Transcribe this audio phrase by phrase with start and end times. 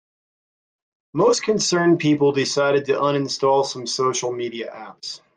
[1.13, 5.21] Many concerned people decided to uninstall some social media apps.